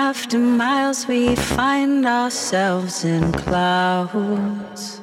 [0.00, 5.00] after miles, we find ourselves in clouds.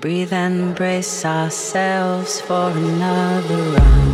[0.00, 4.09] Breathe and brace ourselves for another round.